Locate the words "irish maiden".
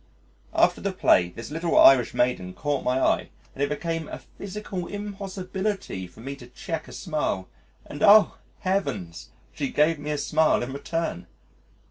1.77-2.55